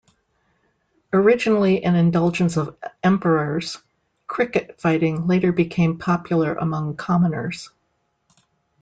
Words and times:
Originally 1.13 1.83
an 1.83 1.93
indulgence 1.95 2.57
of 2.57 2.75
emperors, 3.03 3.77
cricket 4.25 4.81
fighting 4.81 5.27
later 5.27 5.51
became 5.51 5.99
popular 5.99 6.55
among 6.55 6.95
commoners. 6.97 7.69